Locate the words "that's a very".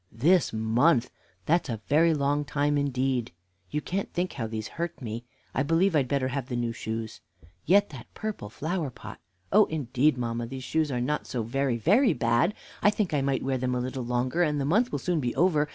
1.45-2.15